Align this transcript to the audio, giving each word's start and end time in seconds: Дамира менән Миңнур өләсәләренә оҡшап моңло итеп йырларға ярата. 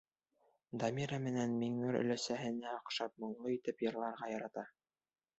Дамира 0.83 1.17
менән 1.25 1.51
Миңнур 1.63 1.97
өләсәләренә 1.99 2.71
оҡшап 2.77 3.13
моңло 3.25 3.51
итеп 3.57 3.85
йырларға 3.85 4.31
ярата. 4.33 4.65